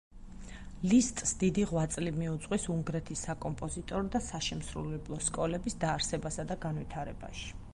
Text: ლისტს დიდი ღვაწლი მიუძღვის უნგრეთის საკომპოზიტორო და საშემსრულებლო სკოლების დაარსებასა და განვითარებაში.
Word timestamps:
ლისტს 0.91 1.33
დიდი 1.41 1.65
ღვაწლი 1.71 2.13
მიუძღვის 2.15 2.65
უნგრეთის 2.75 3.21
საკომპოზიტორო 3.27 4.09
და 4.15 4.23
საშემსრულებლო 4.29 5.21
სკოლების 5.27 5.79
დაარსებასა 5.85 6.47
და 6.53 6.59
განვითარებაში. 6.69 7.55